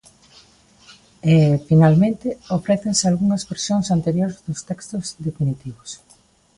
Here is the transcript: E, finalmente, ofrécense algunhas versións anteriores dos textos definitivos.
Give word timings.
E, 1.31 1.35
finalmente, 1.67 2.27
ofrécense 2.57 3.03
algunhas 3.05 3.43
versións 3.51 3.87
anteriores 3.97 4.41
dos 4.47 4.59
textos 4.69 5.05
definitivos. 5.27 5.89